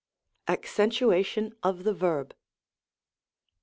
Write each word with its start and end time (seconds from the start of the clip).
ACCENTUATION 0.47 1.53
OF 1.61 1.83
THE 1.83 1.93
VERB. 1.93 2.33